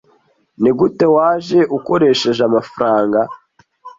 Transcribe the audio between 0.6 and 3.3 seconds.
Nigute waje ukoresheje amafaranga?